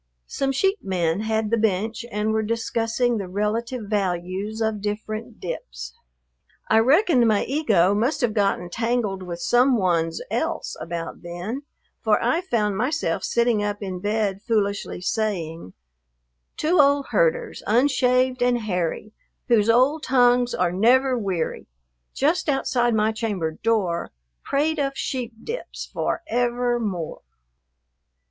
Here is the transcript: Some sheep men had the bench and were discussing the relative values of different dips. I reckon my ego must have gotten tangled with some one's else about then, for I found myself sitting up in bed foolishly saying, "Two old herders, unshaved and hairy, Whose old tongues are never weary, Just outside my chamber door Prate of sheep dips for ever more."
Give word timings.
Some 0.25 0.51
sheep 0.51 0.79
men 0.81 1.19
had 1.19 1.51
the 1.51 1.57
bench 1.59 2.03
and 2.11 2.31
were 2.33 2.41
discussing 2.41 3.19
the 3.19 3.27
relative 3.27 3.83
values 3.83 4.59
of 4.59 4.81
different 4.81 5.39
dips. 5.39 5.93
I 6.71 6.79
reckon 6.79 7.27
my 7.27 7.43
ego 7.45 7.93
must 7.93 8.21
have 8.21 8.33
gotten 8.33 8.71
tangled 8.71 9.21
with 9.21 9.39
some 9.39 9.77
one's 9.77 10.19
else 10.31 10.75
about 10.81 11.21
then, 11.21 11.61
for 12.03 12.19
I 12.19 12.41
found 12.41 12.77
myself 12.77 13.23
sitting 13.23 13.63
up 13.63 13.83
in 13.83 13.99
bed 13.99 14.41
foolishly 14.41 15.01
saying, 15.01 15.73
"Two 16.57 16.79
old 16.81 17.09
herders, 17.11 17.61
unshaved 17.67 18.41
and 18.41 18.57
hairy, 18.61 19.13
Whose 19.49 19.69
old 19.69 20.01
tongues 20.01 20.55
are 20.55 20.71
never 20.71 21.15
weary, 21.15 21.67
Just 22.15 22.49
outside 22.49 22.95
my 22.95 23.11
chamber 23.11 23.51
door 23.51 24.09
Prate 24.43 24.79
of 24.79 24.93
sheep 24.95 25.33
dips 25.43 25.85
for 25.93 26.23
ever 26.25 26.79
more." 26.79 27.21